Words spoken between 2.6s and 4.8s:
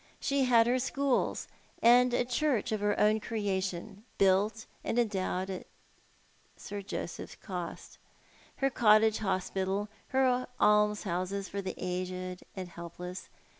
of her own crea tion, built